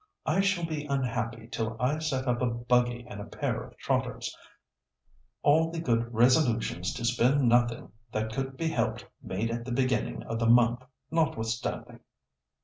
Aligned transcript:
"I 0.25 0.39
shall 0.39 0.65
be 0.65 0.85
unhappy 0.85 1.47
till 1.47 1.77
I 1.79 1.99
set 1.99 2.27
up 2.27 2.41
a 2.41 2.47
buggy 2.47 3.05
and 3.07 3.21
a 3.21 3.25
pair 3.25 3.63
of 3.63 3.77
trotters—all 3.77 5.69
the 5.69 5.79
good 5.79 6.11
resolutions 6.11 6.91
to 6.95 7.05
spend 7.05 7.47
nothing 7.47 7.91
that 8.11 8.31
could 8.33 8.57
be 8.57 8.69
helped 8.69 9.05
made 9.21 9.51
at 9.51 9.63
the 9.63 9.71
beginning 9.71 10.23
of 10.23 10.39
the 10.39 10.49
month 10.49 10.79
notwithstanding." 11.11 11.99